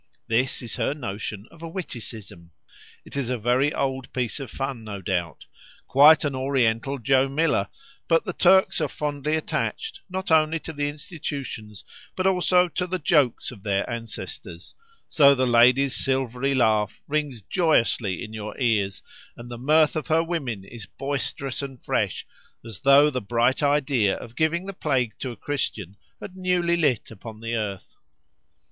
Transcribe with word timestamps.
This 0.25 0.63
is 0.63 0.77
her 0.77 0.95
notion 0.95 1.45
of 1.51 1.61
a 1.61 1.67
witticism. 1.67 2.49
It 3.05 3.15
is 3.15 3.29
a 3.29 3.37
very 3.37 3.71
old 3.71 4.11
piece 4.13 4.39
of 4.39 4.49
fun, 4.49 4.83
no 4.83 4.99
doubt—quite 4.99 6.25
an 6.25 6.33
Oriental 6.33 6.97
Joe 6.97 7.29
Miller; 7.29 7.67
but 8.07 8.25
the 8.25 8.33
Turks 8.33 8.81
are 8.81 8.87
fondly 8.87 9.35
attached, 9.35 10.01
not 10.09 10.31
only 10.31 10.57
to 10.61 10.73
the 10.73 10.89
institutions, 10.89 11.85
but 12.15 12.25
also 12.25 12.67
to 12.69 12.87
the 12.87 12.97
jokes 12.97 13.51
of 13.51 13.61
their 13.61 13.87
ancestors; 13.87 14.73
so 15.07 15.35
the 15.35 15.45
lady's 15.45 15.95
silvery 15.95 16.55
laugh 16.55 16.99
rings 17.07 17.43
joyously 17.43 18.23
in 18.23 18.33
your 18.33 18.57
ears, 18.59 19.03
and 19.37 19.51
the 19.51 19.57
mirth 19.59 19.95
of 19.95 20.07
her 20.07 20.23
women 20.23 20.63
is 20.63 20.87
boisterous 20.87 21.61
and 21.61 21.79
fresh, 21.79 22.25
as 22.65 22.79
though 22.79 23.11
the 23.11 23.21
bright 23.21 23.61
idea 23.61 24.17
of 24.17 24.35
giving 24.35 24.65
the 24.65 24.73
plague 24.73 25.13
to 25.19 25.29
a 25.29 25.35
Christian 25.37 25.95
had 26.19 26.35
newly 26.35 26.75
lit 26.75 27.11
upon 27.11 27.39
the 27.39 27.53
earth. 27.53 27.93